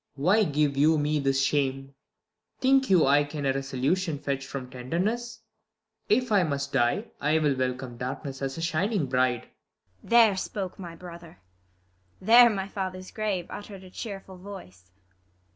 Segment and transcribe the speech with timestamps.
[0.15, 0.23] Claud.
[0.25, 1.93] Why give you me this shame?
[2.59, 5.43] Think you I can a resolution fetch From tenderness
[6.07, 9.43] 1 If I must die, I'll welcome darkness as a shining bride.
[10.03, 10.09] ISAB.
[10.09, 11.41] There spoke my brother:
[12.19, 14.89] there my father's grave Utter'd a cheerful voice.